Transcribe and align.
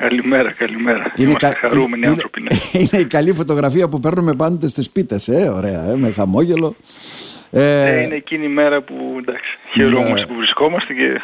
Καλημέρα, 0.00 0.52
καλημέρα. 0.52 1.12
Είναι 1.16 1.28
Είμαστε 1.28 1.46
κα... 1.46 1.68
χαρούμενοι 1.68 1.96
είναι, 1.96 2.06
άνθρωποι. 2.06 2.40
Ναι. 2.40 2.48
Είναι 2.80 3.02
η 3.02 3.06
καλή 3.06 3.32
φωτογραφία 3.32 3.88
που 3.88 4.00
παίρνουμε 4.00 4.34
πάντοτε 4.34 4.68
στις 4.68 4.90
πίτες, 4.90 5.28
ε, 5.28 5.52
ωραία, 5.56 5.90
ε, 5.90 5.96
με 5.96 6.10
χαμόγελο. 6.10 6.76
Ε, 7.50 7.88
ε, 7.88 8.02
είναι 8.02 8.14
εκείνη 8.14 8.44
η 8.44 8.52
μέρα 8.52 8.82
που 8.82 8.94
εντάξει, 9.18 9.58
χαιρόμαστε 9.72 10.20
ναι. 10.20 10.26
που 10.26 10.34
βρισκόμαστε 10.34 10.94
και 10.94 11.20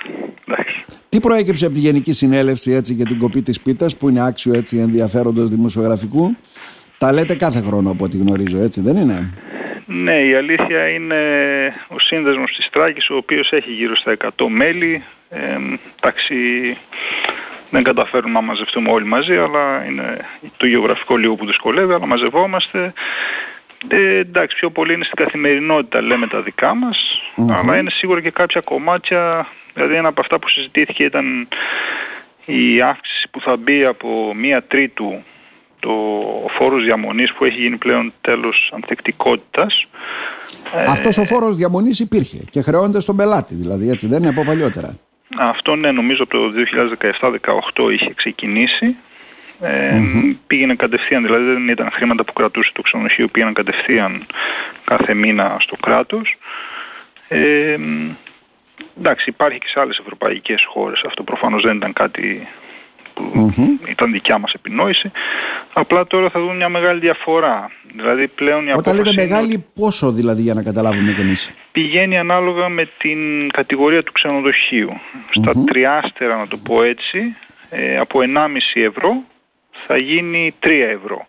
εντάξει. 0.49 0.85
Τι 1.09 1.21
προέκυψε 1.21 1.65
από 1.65 1.75
τη 1.75 1.81
Γενική 1.81 2.13
Συνέλευση 2.13 2.73
έτσι, 2.73 2.95
για 2.95 3.05
την 3.05 3.19
κοπή 3.19 3.43
της 3.43 3.61
πίτας 3.61 3.97
που 3.97 4.09
είναι 4.09 4.27
άξιο 4.27 4.55
έτσι, 4.55 4.79
ενδιαφέροντος 4.79 5.49
δημοσιογραφικού; 5.49 6.37
Τα 6.99 7.13
λέτε 7.13 7.35
κάθε 7.35 7.61
χρόνο 7.61 7.91
από 7.91 8.05
ό,τι 8.05 8.17
γνωρίζω, 8.17 8.59
έτσι 8.59 8.81
δεν 8.81 8.97
είναι; 8.97 9.33
Ναι, 9.87 10.21
η 10.21 10.35
αλήθεια 10.35 10.89
είναι 10.89 11.19
ο 11.89 11.99
σύνδεσμος 11.99 12.53
της 12.53 12.69
Τράκης, 12.73 13.11
ο 13.11 13.17
οποίος 13.17 13.53
έχει 13.53 13.73
γύρω 13.73 13.97
στα 13.97 14.17
100 14.37 14.47
μέλη. 14.49 15.03
Ε, 15.29 15.41
εντάξει, 16.01 16.35
δεν 17.77 17.85
καταφέρουμε 17.85 18.33
να 18.33 18.41
μαζευτούμε 18.41 18.91
όλοι 18.91 19.07
μαζί, 19.07 19.37
αλλά 19.37 19.85
είναι 19.89 20.17
το 20.57 20.67
γεωγραφικό 20.67 21.17
λίγο 21.17 21.35
που 21.35 21.47
δυσκολεύει, 21.47 21.93
αλλά 21.93 22.07
μαζευόμαστε. 22.07 22.93
Ε, 23.89 24.19
εντάξει, 24.19 24.57
πιο 24.57 24.71
πολύ 24.71 24.93
είναι 24.93 25.05
στην 25.05 25.17
καθημερινότητα, 25.25 26.03
λέμε 26.03 26.27
τα 26.27 26.41
δικά 26.41 26.75
μας, 26.75 26.99
αλλά 27.51 27.79
είναι 27.79 27.91
σίγουρα 27.91 28.21
και 28.21 28.31
κάποια 28.31 28.61
κομμάτια, 28.61 29.47
δηλαδή 29.75 29.95
ένα 29.95 30.09
από 30.09 30.21
αυτά 30.21 30.39
που 30.39 30.49
συζητήθηκε 30.49 31.05
ήταν 31.05 31.49
η 32.45 32.81
αύξηση 32.81 33.29
που 33.31 33.41
θα 33.41 33.57
μπει 33.57 33.85
από 33.85 34.35
μία 34.35 34.63
τρίτου 34.63 35.23
το 35.81 35.93
φόρος 36.49 36.85
διαμονής 36.85 37.33
που 37.33 37.45
έχει 37.45 37.61
γίνει 37.61 37.77
πλέον 37.77 38.13
τέλος 38.21 38.71
ανθεκτικότητας. 38.75 39.87
Αυτός 40.87 41.19
ο 41.19 41.25
φόρος 41.25 41.57
διαμονής 41.57 42.01
υπήρχε 42.01 42.39
και 42.51 42.63
χρεώνεται 42.63 43.01
στον 43.01 43.17
πελάτη 43.17 43.55
δηλαδή 43.55 43.91
έτσι 43.91 44.07
δεν 44.07 44.19
είναι 44.19 44.29
από 44.29 44.45
παλιότερα. 44.45 44.99
Αυτό 45.37 45.77
ναι 45.77 45.91
νομίζω 45.91 46.23
από 46.23 46.33
το 46.33 46.53
2017-2018 47.77 47.93
είχε 47.93 48.15
ξεκινήσει. 48.15 48.97
Ε, 49.61 50.01
Πήγαινε 50.47 50.75
κατευθείαν, 50.75 51.23
δηλαδή 51.23 51.45
δεν 51.45 51.69
ήταν 51.69 51.91
χρήματα 51.91 52.25
που 52.25 52.33
κρατούσε 52.33 52.71
το 52.75 52.83
ξενοδοχείο, 52.83 53.29
πήγαιναν 53.29 53.55
κατευθείαν 53.55 54.27
κάθε 54.85 55.15
μήνα 55.15 55.57
στο 55.61 55.77
κράτος. 55.77 56.37
Ε, 57.29 57.77
εντάξει, 58.99 59.31
υπάρχει 59.31 59.59
και 59.59 59.69
σε 59.69 59.81
άλλες 59.81 59.99
ευρωπαϊκές 59.99 60.65
χώρες. 60.65 61.03
Αυτό 61.07 61.23
προφανώς 61.23 61.63
δεν 61.63 61.77
ήταν 61.77 61.93
κάτι 61.93 62.49
που 63.17 63.55
ήταν 63.89 64.13
δικιά 64.13 64.39
μας 64.39 64.53
επινόηση. 64.53 65.11
Απλά 65.73 66.07
τώρα 66.07 66.31
θα 66.31 66.41
δούμε 66.41 66.55
μια 66.55 66.69
μεγάλη 66.69 67.01
διαφορά. 67.01 67.71
Δηλαδή 67.97 68.29
πλέον 68.29 68.67
η 68.67 68.73
Όταν 68.73 68.97
λέτε 68.97 69.13
μεγάλη 69.13 69.65
πόσο 69.75 70.13
δηλαδή 70.13 70.43
για 70.43 70.55
να 70.55 70.63
καταλάβουμε 70.63 71.13
και 71.13 71.21
εμείς; 71.21 71.53
Πηγαίνει 71.73 72.19
ανάλογα 72.19 72.69
με 72.69 72.89
την 72.99 73.51
κατηγορία 73.51 74.03
του 74.03 74.13
ξενοδοχείου. 74.13 74.93
Στα 75.31 75.53
τριάστερα 75.67 76.37
να 76.37 76.49
το 76.49 76.57
πω 76.57 76.83
έτσι, 76.83 77.37
ε, 77.71 77.99
από 77.99 78.21
1,5 78.23 78.81
ευρώ 78.81 79.23
θα 79.87 79.97
γίνει 79.97 80.55
3 80.61 80.69
ευρώ. 80.69 81.27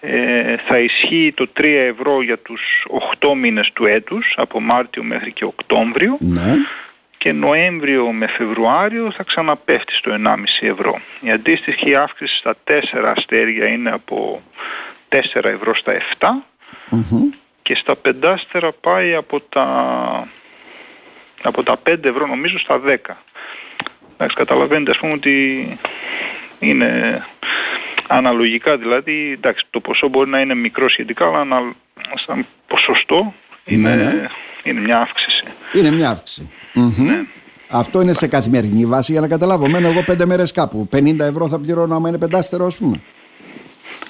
Ε, 0.00 0.56
θα 0.56 0.78
ισχύει 0.78 1.32
το 1.36 1.46
3 1.52 1.64
ευρώ 1.64 2.22
για 2.22 2.38
τους 2.38 2.60
8 3.20 3.34
μήνες 3.34 3.70
του 3.72 3.86
έτους, 3.86 4.34
από 4.36 4.60
Μάρτιο 4.60 5.02
μέχρι 5.02 5.32
και 5.32 5.44
Οκτώβριο. 5.44 6.16
Ναι 6.20 6.54
και 7.22 7.32
Νοέμβριο 7.32 8.12
με 8.12 8.26
Φεβρουάριο 8.26 9.10
θα 9.10 9.22
ξαναπέφτει 9.22 9.94
στο 9.94 10.12
1,5 10.24 10.34
ευρώ. 10.60 11.00
Η 11.20 11.30
αντίστοιχη 11.30 11.94
αύξηση 11.94 12.36
στα 12.36 12.54
4 12.64 13.14
αστέρια 13.16 13.66
είναι 13.66 13.90
από 13.90 14.42
4 15.08 15.18
ευρώ 15.44 15.74
στα 15.74 15.92
7 16.18 16.26
και 17.62 17.74
στα 17.74 17.94
5 18.08 18.12
άστερα 18.22 18.72
πάει 18.72 19.14
από 19.14 19.40
τα, 19.40 20.28
από 21.42 21.62
τα 21.62 21.78
5 21.86 22.04
ευρώ 22.04 22.26
νομίζω 22.26 22.58
στα 22.58 22.80
10. 22.86 22.96
Εντάξει, 24.14 24.36
καταλαβαίνετε 24.36 24.90
ας 24.90 24.98
πούμε 24.98 25.12
ότι 25.12 25.66
είναι 26.58 27.22
αναλογικά 28.06 28.76
δηλαδή, 28.76 29.32
εντάξει 29.32 29.64
το 29.70 29.80
ποσό 29.80 30.08
μπορεί 30.08 30.30
να 30.30 30.40
είναι 30.40 30.54
μικρό 30.54 30.88
σχετικά 30.88 31.40
αλλά 31.40 31.74
σαν 32.14 32.46
ποσοστό 32.66 33.34
είναι, 33.64 33.94
ναι, 33.94 34.04
ναι. 34.04 34.26
είναι 34.62 34.80
μια 34.80 35.00
αύξηση. 35.00 35.31
Είναι 35.72 35.90
μια 35.90 36.08
αύξηση. 36.10 36.50
Ναι. 36.96 37.24
Αυτό 37.70 38.00
είναι 38.00 38.12
σε 38.12 38.28
καθημερινή 38.28 38.86
βάση 38.86 39.12
για 39.12 39.20
να 39.20 39.28
καταλάβω. 39.28 39.68
Μένω 39.68 39.88
εγώ 39.88 40.02
πέντε 40.04 40.26
μέρες 40.26 40.52
κάπου. 40.52 40.88
50 40.92 41.18
ευρώ 41.18 41.48
θα 41.48 41.58
πληρώνω 41.58 41.94
άμα 41.94 42.08
είναι 42.08 42.18
πεντάστερο 42.18 42.66
ας 42.66 42.78
πούμε. 42.78 43.00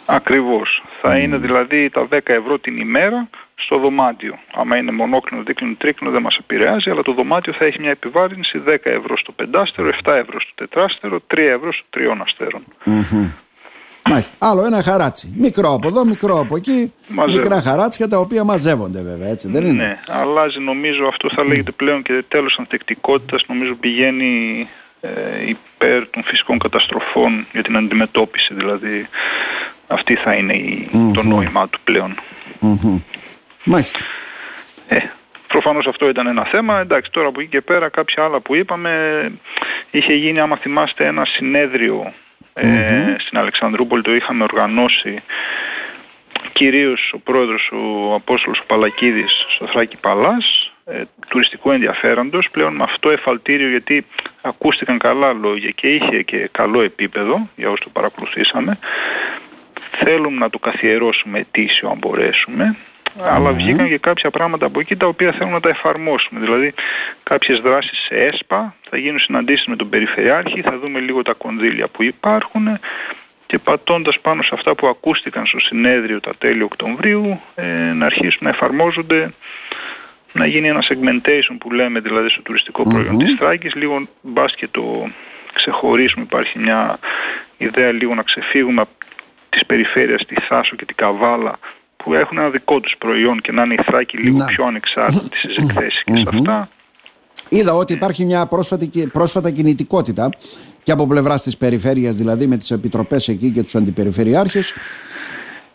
Ακριβώς. 0.06 0.82
Θα 1.00 1.18
είναι 1.18 1.36
δηλαδή 1.36 1.90
τα 1.90 2.08
10 2.10 2.18
ευρώ 2.24 2.58
την 2.58 2.76
ημέρα 2.80 3.28
στο 3.54 3.78
δωμάτιο. 3.78 4.38
Άμα 4.54 4.76
είναι 4.76 4.92
μονόκλινο, 4.92 5.42
δίκλινο, 5.42 5.74
τρίκλινο 5.78 6.12
δεν 6.12 6.22
μας 6.22 6.36
επηρεάζει, 6.36 6.90
αλλά 6.90 7.02
το 7.02 7.12
δωμάτιο 7.12 7.52
θα 7.52 7.64
έχει 7.64 7.80
μια 7.80 7.90
επιβάρυνση 7.90 8.62
10 8.66 8.76
ευρώ 8.82 9.16
στο 9.16 9.32
πεντάστερο, 9.32 9.88
7 9.88 10.12
ευρώ 10.12 10.40
στο 10.40 10.52
τετράστερο, 10.54 11.20
3 11.26 11.38
ευρώ 11.38 11.72
στο 11.72 11.84
τριών 11.90 12.22
αστέρων. 12.22 12.62
Μάλιστα. 14.08 14.34
Άλλο 14.38 14.64
ένα 14.64 14.82
χαράτσι. 14.82 15.34
Μικρό 15.36 15.72
από 15.72 15.88
εδώ, 15.88 16.04
μικρό 16.04 16.38
από 16.38 16.56
εκεί. 16.56 16.92
Μικρά 17.26 17.60
χαράτσια 17.60 18.08
τα 18.08 18.18
οποία 18.18 18.44
μαζεύονται 18.44 19.02
βέβαια, 19.02 19.28
έτσι 19.28 19.48
δεν 19.48 19.64
είναι; 19.64 19.82
Ναι, 19.84 19.98
αλλάζει 20.06 20.58
νομίζω 20.58 21.06
αυτό 21.06 21.28
θα 21.34 21.44
λέγεται 21.44 21.70
πλέον 21.70 22.02
και 22.02 22.24
τέλος 22.28 22.56
ανθεκτικότητας 22.58 23.44
νομίζω 23.48 23.74
πηγαίνει 23.74 24.68
ε, 25.00 25.10
υπέρ 25.48 26.08
των 26.10 26.22
φυσικών 26.22 26.58
καταστροφών 26.58 27.46
για 27.52 27.62
την 27.62 27.76
αντιμετώπιση. 27.76 28.54
Δηλαδή 28.54 29.08
αυτή 29.86 30.14
θα 30.14 30.34
είναι 30.34 30.54
η, 30.54 30.90
το 31.14 31.22
νόημά 31.22 31.68
του 31.68 31.80
πλέον. 31.84 32.14
Μάλιστα. 33.64 33.98
Ε, 34.88 34.98
προφανώς 35.46 35.86
αυτό 35.86 36.08
ήταν 36.08 36.26
ένα 36.26 36.44
θέμα. 36.44 36.80
Εντάξει, 36.80 37.10
τώρα 37.10 37.28
από 37.28 37.40
εκεί 37.40 37.48
και 37.48 37.60
πέρα 37.60 37.88
κάποια 37.88 38.24
άλλα 38.24 38.40
που 38.40 38.54
είπαμε 38.54 39.32
είχε 39.90 40.12
γίνει 40.14 40.40
άμα 40.40 40.56
θυμάστε 40.56 41.06
ένα 41.06 41.24
συνέδριο 41.24 42.12
ε, 42.54 43.14
στην 43.18 43.38
Αλεξανδρούπολη 43.38 44.02
το 44.02 44.14
είχαμε 44.14 44.42
οργανώσει 44.42 45.22
κυρίως 46.52 47.12
ο 47.14 47.18
πρόεδρος 47.18 47.72
ο 47.72 48.14
Απόστολος 48.14 48.58
ο 48.58 48.64
Παλακίδης 48.66 49.32
στο 49.54 49.66
Θράκη 49.66 49.96
Παλάς 49.96 50.72
ε, 50.84 51.02
τουριστικού 51.28 51.70
ενδιαφέροντος. 51.70 52.50
Πλέον 52.50 52.74
με 52.74 52.82
αυτό 52.82 53.10
εφαλτήριο 53.10 53.68
γιατί 53.68 54.06
ακούστηκαν 54.40 54.98
καλά 54.98 55.32
λόγια 55.32 55.70
και 55.70 55.88
είχε 55.88 56.22
και 56.22 56.48
καλό 56.52 56.80
επίπεδο 56.80 57.48
για 57.56 57.68
όσους 57.70 57.84
το 57.84 57.90
παρακολουθήσαμε 57.90 58.78
θέλουμε 59.92 60.38
να 60.38 60.50
το 60.50 60.58
καθιερώσουμε 60.58 61.38
ετήσιο 61.38 61.88
αν 61.88 61.98
μπορέσουμε 61.98 62.76
αλλά 63.20 63.50
βγήκαν 63.50 63.88
και 63.88 63.98
κάποια 63.98 64.30
πράγματα 64.30 64.66
από 64.66 64.80
εκεί 64.80 64.96
τα 64.96 65.06
οποία 65.06 65.32
θέλουμε 65.32 65.52
να 65.52 65.60
τα 65.60 65.68
εφαρμόσουμε. 65.68 66.40
Δηλαδή 66.40 66.74
κάποιες 67.22 67.60
δράσεις 67.60 67.98
σε 67.98 68.14
ΕΣΠΑ, 68.14 68.74
θα 68.90 68.96
γίνουν 68.96 69.18
συναντήσεις 69.18 69.66
με 69.66 69.76
τον 69.76 69.88
Περιφερειάρχη, 69.88 70.60
θα 70.60 70.78
δούμε 70.78 71.00
λίγο 71.00 71.22
τα 71.22 71.32
κονδύλια 71.32 71.88
που 71.88 72.02
υπάρχουν 72.02 72.78
και 73.46 73.58
πατώντας 73.58 74.20
πάνω 74.20 74.42
σε 74.42 74.50
αυτά 74.52 74.74
που 74.74 74.86
ακούστηκαν 74.86 75.46
στο 75.46 75.60
συνέδριο 75.60 76.20
τα 76.20 76.32
τέλη 76.38 76.62
Οκτωβρίου 76.62 77.40
ε, 77.54 77.92
να 77.92 78.06
αρχίσουν 78.06 78.38
να 78.40 78.48
εφαρμόζονται 78.48 79.32
να 80.32 80.46
γίνει 80.46 80.68
ένα 80.68 80.82
segmentation 80.88 81.56
που 81.58 81.72
λέμε 81.72 82.00
δηλαδή 82.00 82.28
στο 82.28 82.42
τουριστικό 82.42 82.82
προϊόν 82.82 83.18
της 83.18 83.34
Θράκης. 83.38 83.74
Λίγο 83.74 84.08
μπας 84.20 84.54
και 84.54 84.68
το 84.70 85.06
ξεχωρίσουμε. 85.52 86.24
Υπάρχει 86.24 86.58
μια 86.58 86.98
ιδέα 87.56 87.92
λίγο 87.92 88.14
να 88.14 88.22
ξεφύγουμε 88.22 88.80
από 88.80 88.90
τις 89.48 89.66
περιφέρειες 89.66 90.26
τη 90.26 90.34
Θάσο 90.34 90.76
και 90.76 90.84
την 90.84 90.96
Καβάλα 90.96 91.58
που 92.04 92.14
έχουν 92.14 92.38
ένα 92.38 92.50
δικό 92.50 92.80
τους 92.80 92.94
προϊόν 92.98 93.40
και 93.40 93.52
να 93.52 93.62
είναι 93.62 93.74
η 93.74 93.82
Θράκη 93.84 94.16
λίγο 94.16 94.44
πιο 94.44 94.64
ανεξάρτητη 94.64 95.36
στις 95.36 95.56
εκθέσεις 95.56 96.04
και 96.04 96.16
σε 96.16 96.24
αυτά. 96.34 96.68
Είδα 97.48 97.74
ότι 97.74 97.92
υπάρχει 97.92 98.24
μια 98.24 98.46
πρόσφατη, 98.46 99.06
πρόσφατα 99.12 99.50
κινητικότητα 99.50 100.30
και 100.82 100.92
από 100.92 101.06
πλευράς 101.06 101.42
της 101.42 101.56
περιφέρειας 101.56 102.16
δηλαδή 102.16 102.46
με 102.46 102.56
τις 102.56 102.70
επιτροπές 102.70 103.28
εκεί 103.28 103.50
και 103.50 103.62
τους 103.62 103.74
αντιπεριφερειάρχες. 103.74 104.74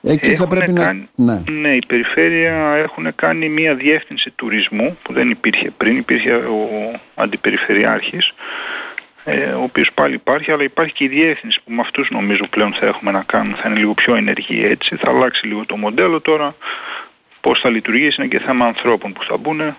Εκεί 0.03 0.35
θα 0.35 0.47
πρέπει 0.47 0.73
κάνει, 0.73 1.09
να... 1.15 1.33
Ναι. 1.33 1.51
ναι, 1.51 1.75
η 1.75 1.81
περιφέρεια 1.87 2.75
έχουν 2.75 3.15
κάνει 3.15 3.49
μια 3.49 3.75
διεύθυνση 3.75 4.31
τουρισμού 4.35 4.97
που 5.03 5.13
δεν 5.13 5.29
υπήρχε 5.29 5.71
πριν, 5.77 5.97
υπήρχε 5.97 6.33
ο 6.33 6.99
αντιπεριφερειάρχης 7.15 8.33
ε, 9.29 9.49
ο 9.49 9.63
οποίος 9.63 9.91
πάλι 9.93 10.13
υπάρχει, 10.13 10.51
αλλά 10.51 10.63
υπάρχει 10.63 10.93
και 10.93 11.03
η 11.03 11.07
διεύθυνση 11.07 11.59
που 11.65 11.71
με 11.71 11.81
αυτούς 11.81 12.09
νομίζω 12.09 12.47
πλέον 12.49 12.73
θα 12.73 12.85
έχουμε 12.85 13.11
να 13.11 13.23
κάνουμε, 13.23 13.57
θα 13.61 13.69
είναι 13.69 13.79
λίγο 13.79 13.93
πιο 13.93 14.15
ενεργή 14.15 14.65
έτσι, 14.65 14.95
θα 14.95 15.09
αλλάξει 15.09 15.47
λίγο 15.47 15.65
το 15.65 15.77
μοντέλο 15.77 16.21
τώρα, 16.21 16.55
πώς 17.41 17.59
θα 17.59 17.69
λειτουργήσει 17.69 18.21
είναι 18.21 18.29
και 18.29 18.39
θέμα 18.39 18.65
ανθρώπων 18.65 19.13
που 19.13 19.23
θα 19.23 19.37
μπουν, 19.37 19.75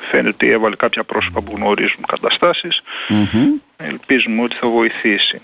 φαίνεται 0.00 0.28
ότι 0.28 0.48
έβαλε 0.48 0.76
κάποια 0.76 1.04
πρόσωπα 1.04 1.40
που 1.40 1.52
γνωρίζουν 1.56 2.04
καταστάσεις, 2.06 2.82
ελπίζουμε 3.76 4.42
ότι 4.42 4.56
θα 4.56 4.68
βοηθήσει. 4.68 5.40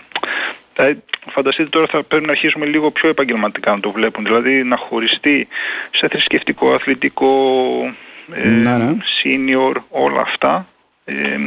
Ε, 0.73 0.93
φανταστείτε 1.29 1.69
τώρα 1.69 1.87
θα 1.87 2.03
πρέπει 2.03 2.25
να 2.25 2.31
αρχίσουμε 2.31 2.65
λίγο 2.65 2.91
πιο 2.91 3.09
επαγγελματικά 3.09 3.71
να 3.71 3.79
το 3.79 3.91
βλέπουν, 3.91 4.23
δηλαδή 4.23 4.63
να 4.63 4.77
χωριστεί 4.77 5.47
σε 5.91 6.07
θρησκευτικό, 6.07 6.73
αθλητικό, 6.73 7.53
ε, 8.33 8.49
ναι, 8.49 8.77
ναι. 8.77 8.95
senior, 9.23 9.75
όλα 9.89 10.21
αυτά, 10.21 10.67
ε, 11.05 11.37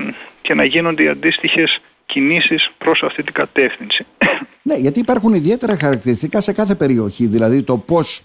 και 0.43 0.55
να 0.55 0.65
γίνονται 0.65 1.03
οι 1.03 1.09
αντίστοιχες 1.09 1.81
κινήσεις 2.07 2.71
προς 2.79 3.03
αυτή 3.03 3.23
την 3.23 3.33
κατεύθυνση. 3.33 4.07
Ναι, 4.63 4.75
γιατί 4.75 5.01
υπάρχουν 5.01 5.35
ιδιαίτερα 5.35 5.77
χαρακτηριστικά 5.77 6.41
σε 6.41 6.53
κάθε 6.53 6.75
περιοχή, 6.75 7.27
δηλαδή 7.27 7.63
το 7.63 7.79
πώς 7.79 8.23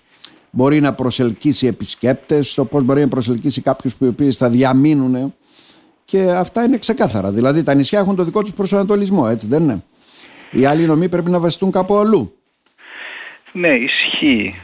μπορεί 0.49 0.79
να 0.79 0.93
προσελκύσει 0.93 1.67
επισκέπτες, 1.67 2.53
το 2.53 2.65
πώς 2.65 2.83
μπορεί 2.83 3.01
να 3.01 3.07
προσελκύσει 3.07 3.61
κάποιους 3.61 3.95
που 3.95 4.15
οι 4.19 4.31
θα 4.31 4.49
διαμείνουν 4.49 5.33
και 6.05 6.21
αυτά 6.21 6.63
είναι 6.63 6.77
ξεκάθαρα. 6.77 7.31
Δηλαδή 7.31 7.63
τα 7.63 7.73
νησιά 7.73 7.99
έχουν 7.99 8.15
το 8.15 8.23
δικό 8.23 8.41
τους 8.41 8.53
προσανατολισμό, 8.53 9.27
έτσι 9.29 9.47
δεν 9.47 9.63
είναι; 9.63 9.83
Οι 10.51 10.65
άλλοι 10.65 10.85
νομοί 10.85 11.09
πρέπει 11.09 11.29
να 11.29 11.39
βασιστούν 11.39 11.71
κάπου 11.71 11.97
αλλού. 11.97 12.35
Ναι, 13.51 13.69
ισχύει. 13.69 14.55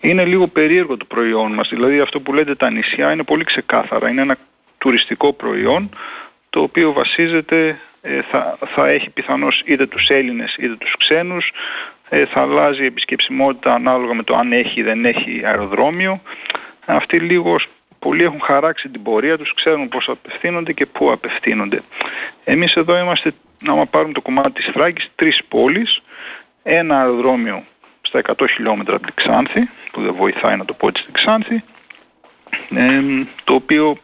είναι 0.00 0.24
λίγο 0.24 0.46
περίεργο 0.46 0.96
το 0.96 1.04
προϊόν 1.04 1.52
μας. 1.52 1.68
Δηλαδή 1.68 2.00
αυτό 2.00 2.20
που 2.20 2.32
λέτε 2.32 2.54
τα 2.54 2.70
νησιά 2.70 3.12
είναι 3.12 3.22
πολύ 3.22 3.44
ξεκάθαρα. 3.44 4.08
Είναι 4.08 4.20
ένα 4.20 4.36
τουριστικό 4.80 5.32
προϊόν 5.32 5.90
το 6.50 6.60
οποίο 6.60 6.92
βασίζεται, 6.92 7.78
ε, 8.00 8.22
θα, 8.22 8.58
θα 8.66 8.88
έχει 8.88 9.10
πιθανώς 9.10 9.62
είτε 9.64 9.86
τους 9.86 10.08
Έλληνες 10.08 10.56
είτε 10.58 10.76
τους 10.76 10.96
ξένους, 10.96 11.52
ε, 12.08 12.26
θα 12.26 12.40
αλλάζει 12.40 12.82
η 12.82 12.86
επισκεψιμότητα 12.86 13.74
ανάλογα 13.74 14.14
με 14.14 14.22
το 14.22 14.36
αν 14.36 14.52
έχει 14.52 14.80
ή 14.80 14.82
δεν 14.82 15.04
έχει 15.04 15.42
αεροδρόμιο. 15.44 16.22
Αυτοί 16.86 17.18
λίγο 17.18 17.56
πολλοί 17.98 18.22
έχουν 18.22 18.40
χαράξει 18.40 18.88
την 18.88 19.02
πορεία 19.02 19.38
τους, 19.38 19.54
ξέρουν 19.54 19.88
πώς 19.88 20.08
απευθύνονται 20.08 20.72
και 20.72 20.86
πού 20.86 21.12
απευθύνονται. 21.12 21.82
Εμείς 22.44 22.74
εδώ 22.74 22.98
είμαστε, 22.98 23.32
να 23.62 23.86
πάρουμε 23.86 24.12
το 24.12 24.20
κομμάτι 24.20 24.50
της 24.50 24.66
Θράκης, 24.72 25.10
τρεις 25.14 25.40
πόλεις, 25.48 26.02
ένα 26.62 27.00
αεροδρόμιο 27.00 27.64
στα 28.00 28.18
100 28.18 28.46
χιλιόμετρα 28.48 28.96
από 28.96 29.04
την 29.04 29.14
Ξάνθη, 29.14 29.68
που 29.92 30.00
δεν 30.00 30.14
βοηθάει 30.14 30.56
να 30.56 30.64
το 30.64 30.72
πω 30.72 30.88
έτσι 30.88 31.02
στην 31.02 31.14
Ξάνθη, 31.14 31.62
ε, 32.74 33.02
το 33.44 33.54
οποίο 33.54 33.98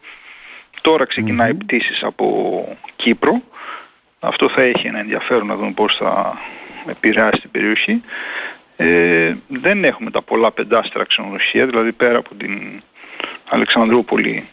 τώρα 0.86 1.04
ξεκινάει 1.04 1.50
mm 1.52 1.58
πτήσεις 1.58 2.02
από 2.02 2.26
Κύπρο. 2.96 3.42
Αυτό 4.20 4.48
θα 4.48 4.62
έχει 4.62 4.86
ένα 4.86 4.98
ενδιαφέρον 4.98 5.46
να 5.46 5.56
δούμε 5.56 5.72
πώς 5.72 5.96
θα 5.96 6.38
επηρεάσει 6.86 7.40
την 7.40 7.50
περιοχή. 7.50 8.02
Ε, 8.76 9.34
δεν 9.48 9.84
έχουμε 9.84 10.10
τα 10.10 10.22
πολλά 10.22 10.52
πεντάστερα 10.52 11.04
ξενοδοχεία, 11.04 11.66
δηλαδή 11.66 11.92
πέρα 11.92 12.18
από 12.18 12.34
την 12.34 12.82
Αλεξανδρούπολη, 13.48 14.48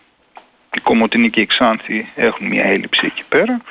η 0.76 0.80
Κομωτινή 0.80 1.30
και 1.30 1.42
η 1.42 1.46
Ξάνθη 1.46 2.10
έχουν 2.16 2.48
μια 2.48 2.64
έλλειψη 2.64 3.06
εκεί 3.06 3.24
πέρα 3.30 3.62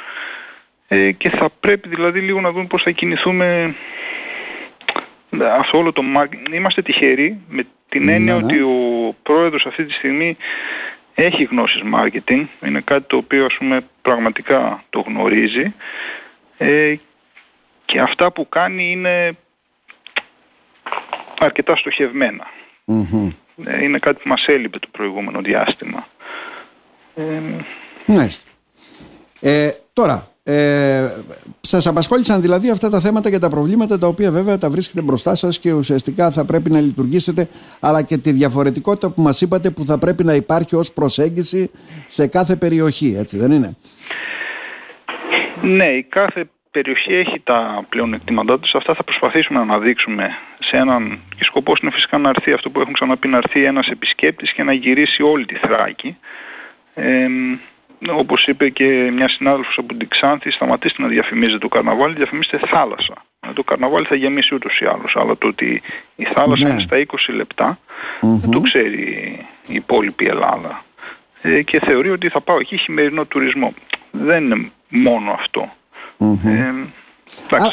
ε, 0.89 1.13
και 1.13 1.29
θα 1.29 1.49
πρέπει 1.61 1.89
δηλαδή 1.89 2.21
λίγο 2.21 2.41
να 2.41 2.51
δούμε 2.51 2.65
πώς 2.65 2.83
θα 2.83 2.91
κινηθούμε 2.91 3.75
αυτό 5.59 5.79
όλο 5.79 5.93
το 5.93 6.03
Είμαστε 6.53 6.83
τυχεροί 6.83 7.39
με 7.49 7.67
την 7.89 8.09
έννοια 8.09 8.35
ναι, 8.35 8.39
ναι. 8.39 8.45
ότι 8.45 8.61
ο 8.61 9.15
πρόεδρος 9.23 9.67
αυτή 9.67 9.85
τη 9.85 9.93
στιγμή 9.93 10.37
έχει 11.15 11.45
γνώσεις 11.45 11.83
marketing, 11.95 12.45
είναι 12.65 12.81
κάτι 12.81 13.05
το 13.07 13.17
οποίο 13.17 13.45
ας 13.45 13.55
πούμε 13.55 13.81
πραγματικά 14.03 14.85
το 14.91 15.01
γνωρίζει. 15.01 15.75
Ε, 16.59 16.95
και 17.85 18.01
αυτά 18.01 18.33
που 18.33 18.49
κάνει 18.49 18.91
είναι 18.91 19.37
αρκετά 21.39 21.77
ε, 23.65 23.83
είναι 23.83 23.99
κάτι 23.99 24.23
που 24.23 24.29
μας 24.29 24.47
έλειπε 24.47 24.79
το 24.79 24.89
προηγούμενο 24.91 25.41
διάστημα. 25.41 26.09
Ε, 27.15 27.41
ε, 29.41 29.71
τώρα, 29.93 30.32
ε, 30.45 31.11
σας 31.61 31.87
απασχόλησαν 31.87 32.41
δηλαδή 32.41 32.71
αυτά 32.71 32.91
τα 32.91 33.01
θέματα 33.01 33.31
και 33.31 33.39
τα 33.39 33.49
προβλήματα 33.49 33.99
τα 33.99 34.07
οποία 34.07 34.31
βέβαια 34.31 34.59
τα 34.59 34.71
βρίσκετε 34.71 35.03
μπροστά 35.03 35.35
σας 35.35 35.59
και 35.59 35.73
ουσιαστικά 35.73 36.31
θα 36.31 36.45
πρέπει 36.45 36.71
να 36.71 36.81
λειτουργήσετε 36.81 37.49
αλλά 37.81 38.03
και 38.03 38.17
τη 38.17 38.33
διαφορετικότητα 38.33 39.11
που 39.11 39.23
μας 39.23 39.41
είπατε 39.41 39.71
που 39.71 39.85
θα 39.85 39.99
πρέπει 39.99 40.25
να 40.25 40.35
υπάρχει 40.35 40.77
ως 40.77 40.93
προσέγγιση 40.93 41.71
σε 42.07 42.27
κάθε 42.27 42.57
περιοχή, 42.57 43.15
έτσι 43.19 43.39
δεν 43.39 43.51
είναι; 43.51 43.77
Ναι, 45.63 45.87
η 45.87 46.03
κάθε 46.03 46.49
περιοχή 46.71 47.15
έχει 47.15 47.41
τα 47.41 47.87
πλεονεκτήματά 47.89 48.61
της. 48.61 48.75
Αυτά 48.75 48.95
θα 48.95 49.05
προσπαθήσουμε 49.05 49.59
να 49.59 49.65
αναδείξουμε 49.65 50.29
σε 50.59 50.77
έναν... 50.77 51.21
Και 51.37 51.45
σκοπός 51.45 51.81
είναι 51.81 51.91
φυσικά 51.91 52.19
να 52.19 52.29
έρθει 52.29 52.53
αυτό 52.53 52.71
που 52.71 52.81
έχουν 52.81 52.93
ξαναπεί 52.93 53.29
να 53.29 53.37
έρθει 53.37 53.65
ένας 53.65 53.89
επισκέπτης 53.89 54.53
και 54.53 54.63
να 54.63 54.73
γυρίσει 54.73 55.23
όλη 55.23 55.45
τη 55.45 55.55
Θράκη. 55.55 56.17
Ε, 56.95 57.27
όπως 58.11 58.47
είπε 58.47 58.69
και 58.69 59.11
μια 59.15 59.29
συνάδελφος 59.29 59.79
από 59.79 59.95
την 59.95 60.09
Ξάνθη, 60.09 60.51
σταματήστε 60.51 61.03
να 61.03 61.09
διαφημίζετε 61.09 61.59
το 61.59 61.69
καρναβάλι, 61.69 62.15
διαφημίστε 62.15 62.59
θάλασσα. 62.59 63.15
Ε, 63.41 63.53
το 63.53 63.63
καρναβάλι 63.63 64.07
θα 64.07 64.15
γεμίσει 64.15 64.55
ούτως 64.55 64.81
ή 64.81 64.85
άλλως, 64.85 65.17
αλλά 65.17 65.37
το 65.37 65.47
ότι 65.47 65.83
η 66.17 66.25
θάλασσα 66.25 66.65
ναι. 66.65 66.73
είναι 66.73 66.81
στα 66.81 66.97
20 67.31 67.35
λεπτα 67.35 67.79
δεν 68.21 68.51
το 68.51 68.61
ξέρει 68.61 69.01
η 69.67 69.75
υπόλοιπη 69.75 70.27
Ελλάδα. 70.27 70.85
Ε, 71.43 71.63
και 71.63 71.81
θεωρεί 71.81 72.11
ότι 72.11 72.29
θα 72.29 72.41
πάω 72.41 72.59
εκεί 72.61 72.77
χειμερινό 72.77 73.25
τουρισμό. 73.25 73.75
Δεν 74.11 74.45
είναι 74.45 74.71
μόνο 74.89 75.31
αυτό. 75.31 75.73
Ε, 76.45 76.73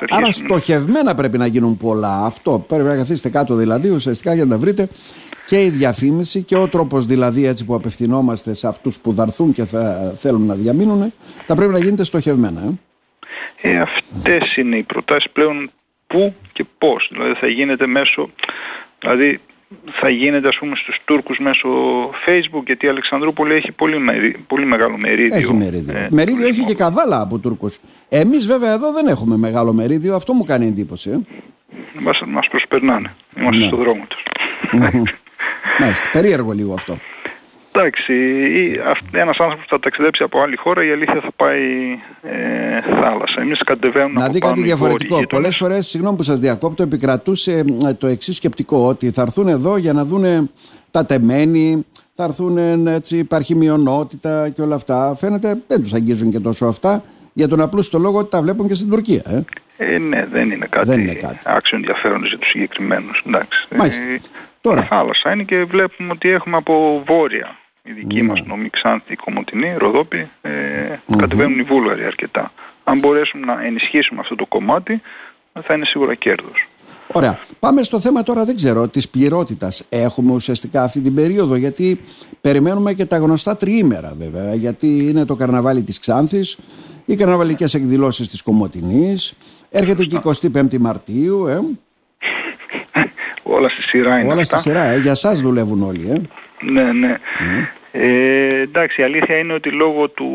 άρα 0.09 0.31
στοχευμένα 0.31 1.15
πρέπει 1.15 1.37
να 1.37 1.45
γίνουν 1.45 1.77
πολλά. 1.77 2.25
Αυτό 2.25 2.65
πρέπει 2.67 2.83
να 2.83 2.95
καθίσετε 2.95 3.29
κάτω 3.29 3.55
δηλαδή 3.55 3.89
ουσιαστικά 3.89 4.33
για 4.33 4.45
να 4.45 4.51
τα 4.51 4.57
βρείτε 4.57 4.89
και 5.45 5.63
η 5.63 5.69
διαφήμιση 5.69 6.41
και 6.41 6.55
ο 6.55 6.67
τρόπος 6.67 7.05
δηλαδή 7.05 7.45
έτσι 7.45 7.65
που 7.65 7.75
απευθυνόμαστε 7.75 8.53
σε 8.53 8.67
αυτούς 8.67 8.99
που 8.99 9.13
θα 9.13 9.21
έρθουν 9.21 9.53
και 9.53 9.65
θα 9.65 10.13
θέλουν 10.17 10.45
να 10.45 10.55
διαμείνουν 10.55 11.13
θα 11.45 11.55
πρέπει 11.55 11.71
να 11.71 11.79
γίνεται 11.79 12.03
στοχευμένα. 12.03 12.61
Ε. 12.61 13.69
Ε, 13.69 13.79
αυτές 13.79 14.55
είναι 14.55 14.75
οι 14.75 14.83
προτάσεις 14.83 15.31
πλέον 15.31 15.71
πού 16.07 16.35
και 16.53 16.65
πώς. 16.77 17.09
Δηλαδή 17.11 17.33
θα 17.33 17.47
γίνεται 17.47 17.87
μέσω, 17.87 18.29
δηλαδή 18.99 19.39
θα 19.91 20.09
γίνεται 20.09 20.47
ας 20.47 20.57
πούμε 20.57 20.75
στους 20.75 20.99
Τούρκους 21.05 21.39
μέσω 21.39 21.69
Facebook 22.25 22.63
γιατί 22.65 22.85
η 22.85 22.89
Αλεξανδρούπολη 22.89 23.53
έχει 23.53 23.71
πολύ, 23.71 23.97
πολύ 24.47 24.65
μεγάλο 24.65 24.97
μερίδιο. 24.97 25.37
Έχει 25.37 25.53
μερίδιο. 25.53 25.97
Ε, 25.97 26.07
μερίδιο 26.11 26.47
έχει 26.47 26.63
και 26.63 26.75
καβάλα 26.75 27.21
από 27.21 27.37
Τούρκους. 27.37 27.77
Εμείς 28.09 28.47
βέβαια 28.47 28.73
εδώ 28.73 28.91
δεν 28.91 29.07
έχουμε 29.07 29.37
μεγάλο 29.37 29.73
μερίδιο, 29.73 30.15
αυτό 30.15 30.33
μου 30.33 30.43
κάνει 30.43 30.67
εντύπωση. 30.67 31.09
Ε. 31.09 31.19
Μας, 31.99 32.21
μας 32.27 32.47
προσπερνάνε, 32.47 33.15
είμαστε 33.37 33.61
ναι. 33.61 33.67
στο 33.67 33.77
δρόμο 33.77 34.05
τους. 34.07 34.23
Μάλιστα, 35.79 36.09
περίεργο 36.11 36.51
λίγο 36.51 36.73
αυτό. 36.73 36.97
Εντάξει, 37.71 38.13
ένας 39.11 39.39
άνθρωπος 39.39 39.65
που 39.65 39.69
θα 39.69 39.79
ταξιδέψει 39.79 40.23
από 40.23 40.41
άλλη 40.41 40.55
χώρα 40.55 40.85
η 40.85 40.91
αλήθεια 40.91 41.21
θα 41.21 41.31
πάει 41.35 41.61
ε, 42.21 42.81
θάλασσα. 43.01 43.41
Εμείς 43.41 43.63
κατεβαίνουμε 43.63 44.19
Να 44.19 44.29
δει 44.29 44.39
κάτι 44.39 44.61
διαφορετικό. 44.61 45.27
Πολλές 45.27 45.57
φορές, 45.57 45.87
συγγνώμη 45.87 46.17
που 46.17 46.23
σας 46.23 46.39
διακόπτω, 46.39 46.83
επικρατούσε 46.83 47.63
ε, 47.85 47.93
το 47.93 48.07
εξής 48.07 48.35
σκεπτικό 48.35 48.87
ότι 48.87 49.11
θα 49.11 49.21
έρθουν 49.21 49.47
εδώ 49.47 49.77
για 49.77 49.93
να 49.93 50.05
δουν 50.05 50.51
τα 50.91 51.05
τεμένη, 51.05 51.85
θα 52.15 52.23
έρθουν 52.23 52.87
έτσι, 52.87 53.17
υπάρχει 53.17 53.55
μειονότητα 53.55 54.49
και 54.49 54.61
όλα 54.61 54.75
αυτά. 54.75 55.15
Φαίνεται 55.15 55.57
δεν 55.67 55.81
τους 55.81 55.93
αγγίζουν 55.93 56.31
και 56.31 56.39
τόσο 56.39 56.65
αυτά 56.65 57.03
για 57.33 57.47
τον 57.47 57.61
απλούστο 57.61 57.99
λόγο 57.99 58.17
ότι 58.17 58.29
τα 58.29 58.41
βλέπουν 58.41 58.67
και 58.67 58.73
στην 58.73 58.89
Τουρκία. 58.89 59.21
Ε. 59.25 59.43
Ε, 59.81 59.97
ναι, 59.97 60.25
δεν 60.31 60.51
είναι 60.51 60.67
κάτι, 60.69 60.89
δεν 60.89 60.99
είναι 60.99 61.13
κάτι. 61.13 61.37
άξιο 61.43 61.77
ενδιαφέρον 61.77 62.25
για 62.25 62.37
τους 62.37 62.49
συγκεκριμένους. 62.49 63.23
Εντάξει. 63.27 63.67
Μάλιστα. 63.75 64.03
Ε, 64.61 64.69
Τώρα. 64.69 64.83
θάλασσα 64.83 65.31
είναι 65.31 65.43
και 65.43 65.63
βλέπουμε 65.63 66.11
ότι 66.11 66.29
έχουμε 66.29 66.57
από 66.57 67.03
βόρεια 67.05 67.57
η 67.83 67.91
δική 67.91 68.21
ναι. 68.21 68.23
μας 68.23 68.45
νομή 68.45 68.69
Ξάνθη, 68.69 69.15
Κομωτινή, 69.15 69.75
Ροδόπη, 69.77 70.29
ε, 70.41 70.51
mm-hmm. 70.51 71.15
κατεβαίνουν 71.17 71.59
οι 71.59 71.63
Βούλγαροι 71.63 72.03
αρκετά. 72.03 72.51
Αν 72.83 72.99
μπορέσουμε 72.99 73.45
να 73.45 73.65
ενισχύσουμε 73.65 74.19
αυτό 74.19 74.35
το 74.35 74.45
κομμάτι 74.45 75.01
θα 75.63 75.73
είναι 75.73 75.85
σίγουρα 75.85 76.15
κέρδος. 76.15 76.67
Ωραία. 77.11 77.39
Πάμε 77.59 77.83
στο 77.83 77.99
θέμα 77.99 78.23
τώρα, 78.23 78.45
δεν 78.45 78.55
ξέρω, 78.55 78.87
της 78.87 79.09
πληρότητας. 79.09 79.85
Έχουμε 79.89 80.33
ουσιαστικά 80.33 80.83
αυτή 80.83 81.01
την 81.01 81.13
περίοδο, 81.13 81.55
γιατί 81.55 81.99
περιμένουμε 82.41 82.93
και 82.93 83.05
τα 83.05 83.17
γνωστά 83.17 83.55
τριήμερα 83.55 84.13
βέβαια, 84.17 84.53
γιατί 84.53 85.07
είναι 85.09 85.25
το 85.25 85.35
καρναβάλι 85.35 85.83
της 85.83 85.99
Ξάνθης, 85.99 86.57
οι 87.05 87.15
καρναβαλικές 87.15 87.73
εκδηλώσεις 87.73 88.29
της 88.29 88.41
Κομωτινής, 88.41 89.33
έρχεται 89.69 90.05
και 90.05 90.15
η 90.15 90.19
25η 90.23 90.77
Μαρτίου, 90.77 91.47
ε. 91.47 91.59
Όλα 93.49 93.69
στη 93.69 93.81
σειρά 93.81 94.19
είναι 94.19 94.31
Όλα 94.31 94.43
στη 94.43 94.59
σειρά, 94.59 94.83
ε. 94.83 94.97
για 94.97 95.15
σας 95.15 95.41
δουλεύουν 95.41 95.83
όλοι. 95.83 96.11
Ε. 96.11 96.21
Ναι, 96.71 96.91
ναι. 96.91 97.19
Ε, 97.91 98.59
εντάξει, 98.61 99.01
η 99.01 99.03
αλήθεια 99.03 99.37
είναι 99.37 99.53
ότι 99.53 99.69
λόγω 99.69 100.09
του 100.09 100.27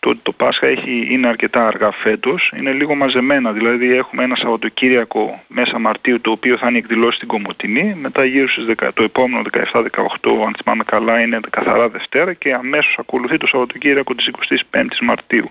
το, 0.00 0.16
το 0.22 0.32
Πάσχα 0.32 0.66
έχει, 0.66 1.06
είναι 1.10 1.26
αρκετά 1.26 1.66
αργά 1.66 1.92
φέτος, 1.92 2.52
είναι 2.56 2.72
λίγο 2.72 2.94
μαζεμένα, 2.94 3.52
δηλαδή 3.52 3.94
έχουμε 3.94 4.22
ένα 4.22 4.36
Σαββατοκύριακο 4.36 5.42
μέσα 5.46 5.78
Μαρτίου 5.78 6.20
το 6.20 6.30
οποίο 6.30 6.56
θα 6.56 6.68
είναι 6.68 6.78
εκδηλώσει 6.78 7.16
στην 7.16 7.28
Κομωτινή, 7.28 7.96
μετά 8.00 8.24
γύρω 8.24 8.48
στις 8.48 8.64
10, 8.82 8.88
το 8.94 9.02
επόμενο 9.02 9.42
17-18 9.72 9.80
αν 10.46 10.54
θυμάμαι 10.62 10.84
καλά 10.84 11.20
είναι 11.20 11.40
καθαρά 11.50 11.88
Δευτέρα 11.88 12.32
και 12.32 12.52
αμέσως 12.52 12.96
ακολουθεί 12.98 13.36
το 13.36 13.46
Σαββατοκύριακο 13.46 14.14
της 14.14 14.30
25ης 14.70 14.98
Μαρτίου. 15.00 15.50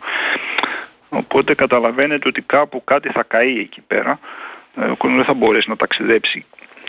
Οπότε 1.10 1.56
καταλαβαίνετε 1.56 2.28
ότι 2.28 2.42
κάπου 2.42 2.84
κάτι 2.84 3.10
θα 3.10 3.24
καεί 3.28 3.60
εκεί 3.60 3.82
πέρα 3.88 4.12
ε, 4.12 4.59
ο 4.92 4.96
κόσμος 4.96 5.18
δεν 5.18 5.26
θα 5.26 5.34
μπορέσει 5.34 5.70
να 5.70 5.76
ταξιδέψει 5.76 6.46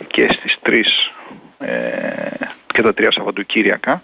και 0.07 0.27
στις 0.31 0.57
τρεις 0.61 1.11
ε, 1.59 2.45
και 2.73 2.81
τα 2.81 2.93
τρία 2.93 3.11
Σαββατοκύριακα. 3.11 4.01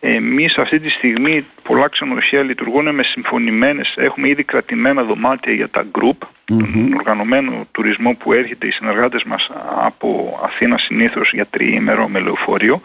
Εμείς 0.00 0.58
αυτή 0.58 0.80
τη 0.80 0.88
στιγμή 0.88 1.46
πολλά 1.62 1.88
ξενοδοχεία 1.88 2.42
λειτουργούν 2.42 2.94
με 2.94 3.02
συμφωνημένες, 3.02 3.94
έχουμε 3.96 4.28
ήδη 4.28 4.44
κρατημένα 4.44 5.04
δωμάτια 5.04 5.52
για 5.52 5.68
τα 5.68 5.86
group, 5.92 6.26
τον 6.44 6.92
οργανωμένο 6.94 7.66
τουρισμό 7.72 8.14
που 8.14 8.32
έρχεται 8.32 8.66
οι 8.66 8.70
συνεργάτες 8.70 9.22
μας 9.22 9.50
από 9.84 10.40
Αθήνα 10.44 10.78
συνήθως 10.78 11.32
για 11.32 11.46
τριήμερο 11.46 12.08
με 12.08 12.20
λεωφορείο. 12.20 12.80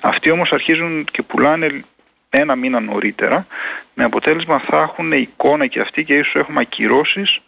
Αυτοί 0.00 0.30
όμως 0.30 0.52
αρχίζουν 0.52 1.04
και 1.10 1.22
πουλάνε 1.22 1.84
ένα 2.30 2.56
μήνα 2.56 2.80
νωρίτερα, 2.80 3.46
με 3.94 4.04
αποτέλεσμα 4.04 4.58
θα 4.58 4.80
έχουν 4.80 5.12
εικόνα 5.12 5.66
και 5.66 5.80
αυτοί 5.80 6.04
και 6.04 6.14
ίσως 6.14 6.34
έχουμε 6.34 6.60
ακυρώσεις 6.60 7.40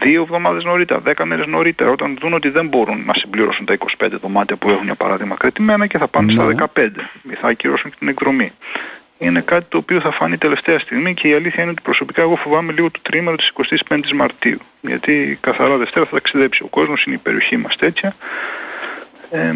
δύο 0.00 0.22
εβδομάδες 0.22 0.64
νωρίτερα, 0.64 1.00
δέκα 1.00 1.24
μέρες 1.24 1.46
νωρίτερα, 1.46 1.90
όταν 1.90 2.16
δουν 2.20 2.32
ότι 2.32 2.48
δεν 2.48 2.66
μπορούν 2.66 3.02
να 3.06 3.14
συμπληρώσουν 3.14 3.66
τα 3.66 3.76
25 3.98 4.08
δωμάτια 4.20 4.56
που 4.56 4.70
έχουν 4.70 4.84
για 4.84 4.94
παράδειγμα 4.94 5.34
κρατημένα 5.34 5.86
και 5.86 5.98
θα 5.98 6.08
πάνε 6.08 6.32
στα 6.32 6.68
15 6.74 6.90
ναι. 7.22 7.32
ή 7.32 7.34
θα 7.34 7.48
ακυρώσουν 7.48 7.92
την 7.98 8.08
εκδρομή. 8.08 8.52
είναι 9.18 9.40
κάτι 9.40 9.64
το 9.68 9.78
οποίο 9.78 10.00
θα 10.00 10.10
φανεί 10.10 10.38
τελευταία 10.38 10.78
στιγμή 10.78 11.14
και 11.14 11.28
η 11.28 11.34
αλήθεια 11.34 11.62
είναι 11.62 11.72
ότι 11.72 11.82
προσωπικά 11.82 12.22
εγώ 12.22 12.36
φοβάμαι 12.36 12.72
λίγο 12.72 12.90
το 12.90 12.98
τρίμερο 13.02 13.36
της 13.36 13.52
25ης 13.88 14.12
Μαρτίου. 14.14 14.58
Γιατί 14.80 15.38
καθαρά 15.40 15.76
Δευτέρα 15.76 16.04
θα 16.04 16.12
ταξιδέψει 16.12 16.62
ο 16.62 16.66
κόσμος, 16.66 17.04
είναι 17.04 17.14
η 17.14 17.18
περιοχή 17.18 17.56
μας 17.56 17.76
τέτοια. 17.76 18.16
Ε, 19.30 19.54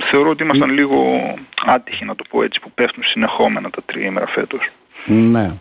Θεωρώ 0.00 0.30
ότι 0.30 0.42
ήμασταν 0.42 0.70
λίγο 0.70 1.04
άτυχοι 1.66 2.04
να 2.04 2.16
το 2.16 2.24
πω 2.30 2.42
έτσι 2.42 2.60
που 2.60 2.70
πέφτουν 2.70 3.02
συνεχόμενα 3.02 3.70
τα 3.70 3.82
τριήμερα 3.86 4.26
φέτος. 4.26 4.68
Ναι. 5.06 5.52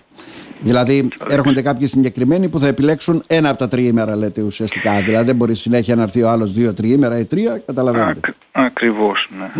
Δηλαδή 0.59 1.07
έρχονται 1.29 1.61
κάποιοι 1.61 1.87
συγκεκριμένοι 1.87 2.49
που 2.49 2.59
θα 2.59 2.67
επιλέξουν 2.67 3.23
ένα 3.27 3.49
από 3.49 3.57
τα 3.57 3.67
τριήμερα 3.67 4.15
λέτε 4.15 4.41
ουσιαστικά. 4.41 5.01
Δηλαδή 5.01 5.25
δεν 5.25 5.35
μπορεί 5.35 5.55
συνέχεια 5.55 5.95
να 5.95 6.01
έρθει 6.01 6.23
ο 6.23 6.29
άλλος 6.29 6.53
δύο 6.53 6.73
τριήμερα 6.73 7.19
ή 7.19 7.25
τρία, 7.25 7.61
καταλαβαίνετε. 7.65 8.29
Α, 8.29 8.33
ακριβώς, 8.51 9.29
ναι. 9.39 9.51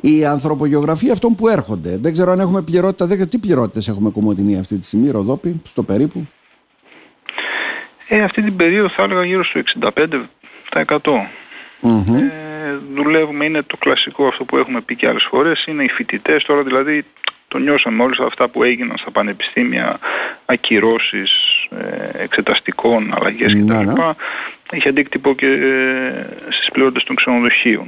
Η 0.00 0.24
ανθρωπογεωγραφία 0.24 1.12
αυτών 1.12 1.34
που 1.34 1.48
έρχονται. 1.48 1.98
Δεν 2.00 2.12
ξέρω 2.12 2.32
αν 2.32 2.40
έχουμε 2.40 2.62
πληρότητα. 2.62 3.06
Δεν, 3.06 3.28
τι 3.28 3.38
πληρότητες 3.38 3.88
έχουμε 3.88 4.10
κομμωτινή 4.10 4.58
αυτή 4.58 4.78
τη 4.78 4.86
στιγμή, 4.86 5.10
Ροδόπη, 5.10 5.60
στο 5.64 5.82
περίπου. 5.82 6.26
Ε, 8.08 8.22
αυτή 8.22 8.42
την 8.42 8.56
περίοδο 8.56 8.88
θα 8.88 9.02
έλεγα 9.02 9.24
γύρω 9.24 9.44
στο 9.44 9.60
65%. 9.80 10.98
Ε, 11.80 12.76
δουλεύουμε, 12.94 13.44
είναι 13.44 13.62
το 13.62 13.76
κλασικό 13.76 14.26
αυτό 14.26 14.44
που 14.44 14.56
έχουμε 14.56 14.80
πει 14.80 14.96
και 14.96 15.08
άλλες 15.08 15.24
φορές, 15.24 15.64
είναι 15.66 15.84
οι 15.84 15.88
φοιτητές, 15.88 16.44
τώρα 16.44 16.62
δηλαδή 16.62 17.04
το 17.54 17.60
νιώσαμε 17.60 18.02
όλες 18.02 18.18
αυτά 18.18 18.48
που 18.48 18.62
έγιναν 18.62 18.96
στα 18.96 19.10
πανεπιστήμια, 19.10 19.98
ακυρώσεις, 20.46 21.32
ε, 21.70 22.22
εξεταστικών, 22.22 23.14
αλλαγές 23.16 23.54
ναι, 23.54 23.74
κτλ. 23.74 23.86
Ναι. 23.86 24.10
Είχε 24.72 24.88
αντίκτυπο 24.88 25.34
και 25.34 25.46
ε, 25.46 26.26
στις 26.48 26.70
πληρότητες 26.72 27.04
των 27.04 27.16
ξενοδοχείων. 27.16 27.86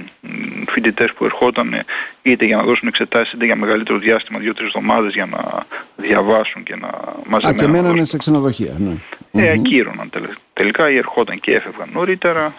Φοιτητές 0.68 1.12
που 1.12 1.24
ερχόταν 1.24 1.84
είτε 2.22 2.44
για 2.44 2.56
να 2.56 2.62
δώσουν 2.62 2.88
εξετάσεις 2.88 3.32
είτε 3.32 3.44
για 3.44 3.56
μεγαλύτερο 3.56 3.98
διάστημα, 3.98 4.38
δύο-τρεις 4.38 4.66
εβδομάδες 4.66 5.12
για 5.12 5.26
να 5.26 5.66
διαβάσουν 5.96 6.62
και 6.62 6.76
να 6.76 6.90
μαζεμένουν. 7.26 7.60
Α, 7.60 7.64
και 7.64 7.82
μένανε 7.82 8.04
σε 8.04 8.16
ξενοδοχεία, 8.16 8.74
ναι. 8.78 8.94
Ε, 9.32 9.50
ακύρωναν 9.50 10.10
τελικά 10.52 10.90
ή 10.90 10.96
ερχόταν 10.96 11.40
και 11.40 11.54
έφευγαν 11.54 11.88
νωρίτερα. 11.92 12.54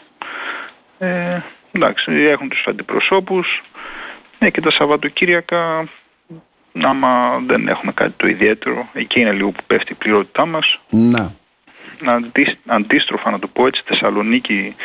Ε, 0.99 1.39
εντάξει, 1.71 2.11
έχουν 2.11 2.49
τους 2.49 2.67
αντιπροσώπους 2.67 3.61
ναι, 4.39 4.49
και 4.49 4.61
τα 4.61 4.71
Σαββατοκύριακα 4.71 5.87
άμα 6.85 7.41
δεν 7.47 7.67
έχουμε 7.67 7.91
κάτι 7.91 8.13
το 8.17 8.27
ιδιαίτερο 8.27 8.89
εκεί 8.93 9.19
είναι 9.19 9.31
λίγο 9.31 9.51
που 9.51 9.63
πέφτει 9.67 9.91
η 9.91 9.95
πληρότητά 9.95 10.45
μας 10.45 10.79
να. 10.89 11.33
αντίστροφα 12.65 13.31
να 13.31 13.39
το 13.39 13.47
πω 13.47 13.67
έτσι 13.67 13.81
Θεσσαλονίκη 13.85 14.75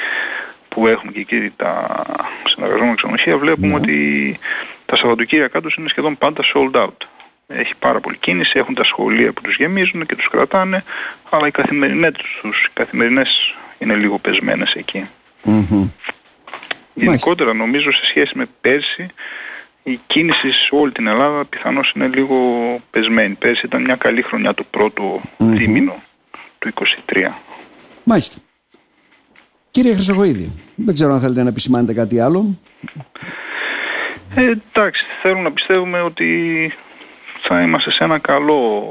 που 0.69 0.87
έχουμε 0.87 1.13
και 1.13 1.21
εκεί 1.21 1.53
τα 1.57 2.03
συνεργαζόμενα 2.45 2.95
ξενοδοχεία 2.95 3.39
βλέπουμε 3.39 3.67
ναι. 3.67 3.75
ότι 3.75 4.39
τα 4.87 4.97
Σαββατοκύριακά 4.97 5.61
τους 5.61 5.75
είναι 5.75 5.89
σχεδόν 5.89 6.19
πάντα 6.19 6.43
sold 6.55 6.75
out 6.75 7.07
έχει 7.55 7.75
πάρα 7.79 8.01
πολύ 8.01 8.17
κίνηση, 8.17 8.59
έχουν 8.59 8.75
τα 8.75 8.85
σχολεία 8.85 9.33
που 9.33 9.43
τους 9.43 9.57
γεμίζουν 9.57 10.07
και 10.07 10.17
τους 10.17 10.29
κρατάνε 10.29 10.85
αλλά 11.31 11.47
οι 11.47 11.51
καθημερινές 11.51 12.13
τους, 12.13 12.65
οι 12.65 12.71
καθημερινές 12.73 13.55
είναι 13.79 13.95
λίγο 13.95 14.19
πεσμένες 14.19 14.73
εκεί. 14.73 15.09
Γενικότερα 16.95 17.53
νομίζω 17.53 17.93
σε 17.93 18.07
σχέση 18.07 18.39
με 18.39 18.47
πέρσι 18.61 19.07
η 19.83 20.01
κίνηση 20.07 20.51
σε 20.51 20.69
όλη 20.71 20.93
την 20.93 21.07
Ελλάδα 21.07 21.45
πιθανώς 21.45 21.93
είναι 21.97 22.07
λίγο 22.07 22.37
πεσμένη. 22.91 23.35
Πέρσι 23.35 23.67
ήταν 23.67 23.83
μια 23.83 23.97
καλή 23.97 24.23
χρονιά 24.23 24.55
το 24.55 24.65
πρώτο 24.71 25.21
δίμηνο 25.37 26.03
του 26.59 26.73
23. 27.09 27.31
Μάλιστα. 28.05 28.37
Κύριε 29.71 29.95
Χρυσογοίδη, 29.95 30.53
δεν 30.75 30.95
ξέρω 30.95 31.13
αν 31.13 31.21
θέλετε 31.21 31.43
να 31.43 31.49
επισημάνετε 31.49 31.95
κάτι 31.95 32.21
άλλο. 32.21 32.59
Ε, 34.35 34.53
εντάξει, 34.75 35.05
θέλω 35.23 35.39
να 35.39 35.53
πιστεύουμε 35.53 36.01
ότι 36.01 36.73
θα 37.41 37.63
είμαστε 37.63 37.91
σε 37.91 38.05
ένα 38.05 38.19
καλό, 38.19 38.83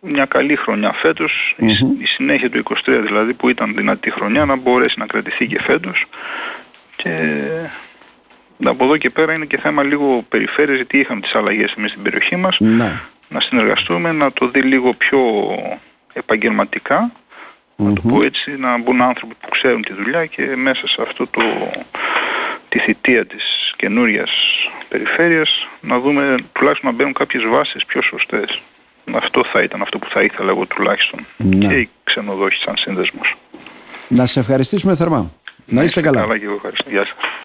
μια 0.00 0.24
καλή 0.24 0.56
χρονιά 0.56 0.92
φέτος, 0.92 1.56
η 1.98 2.04
συνέχεια 2.04 2.50
του 2.50 2.62
23 2.64 2.74
δηλαδή 3.04 3.34
που 3.34 3.48
ήταν 3.48 3.74
δυνατή 3.74 4.10
χρονιά 4.10 4.44
να 4.44 4.56
μπορέσει 4.56 4.98
να 4.98 5.06
κρατηθεί 5.06 5.46
και 5.46 5.60
φέτος 5.60 6.06
και 6.96 7.42
από 8.64 8.84
εδώ 8.84 8.96
και 8.96 9.10
πέρα 9.10 9.32
είναι 9.32 9.44
και 9.44 9.58
θέμα 9.58 9.82
λίγο 9.82 10.24
περιφέρειας 10.28 10.76
γιατί 10.76 10.98
είχαμε 10.98 11.20
τις 11.20 11.34
αλλαγές 11.34 11.74
εμείς 11.78 11.90
στην 11.90 12.02
περιοχή 12.02 12.36
μας 12.36 12.56
ναι. 12.60 13.00
να 13.28 13.40
συνεργαστούμε, 13.40 14.12
να 14.12 14.32
το 14.32 14.48
δει 14.48 14.60
λίγο 14.60 14.92
πιο 14.92 15.20
επαγγελματικά 16.12 17.12
να 17.80 17.92
το 17.92 18.00
πω 18.08 18.22
έτσι, 18.22 18.56
να 18.58 18.78
μπουν 18.78 19.02
άνθρωποι 19.02 19.34
που 19.40 19.48
ξέρουν 19.48 19.82
τη 19.82 19.92
δουλειά 19.92 20.26
και 20.26 20.56
μέσα 20.56 20.88
σε 20.88 21.02
αυτό 21.02 21.26
το, 21.26 21.42
τη 22.68 22.78
θητεία 22.78 23.26
της 23.26 23.74
καινούριας 23.76 24.30
περιφέρειας 24.88 25.68
να 25.80 25.98
δούμε 25.98 26.36
τουλάχιστον 26.52 26.90
να 26.90 26.96
μπαίνουν 26.96 27.12
κάποιες 27.12 27.44
βάσεις 27.44 27.84
πιο 27.84 28.02
σωστές. 28.02 28.62
Αυτό 29.12 29.44
θα 29.44 29.62
ήταν 29.62 29.82
αυτό 29.82 29.98
που 29.98 30.08
θα 30.08 30.22
ήθελα 30.22 30.50
εγώ 30.50 30.66
τουλάχιστον 30.66 31.26
ναι. 31.36 31.66
και 31.66 31.74
οι 31.74 31.90
ξενοδόχοι 32.04 32.56
σαν 32.56 32.76
σύνδεσμος. 32.76 33.36
Να 34.08 34.26
σε 34.26 34.40
ευχαριστήσουμε 34.40 34.94
θερμά. 34.94 35.32
Να 35.66 35.82
είστε 35.82 36.00
καλά. 36.00 36.20
Καλά 36.20 36.38
και 36.38 36.44
εγώ 36.44 36.54
ευχαριστώ. 36.54 36.90
Γεια 36.90 37.04
σας. 37.04 37.14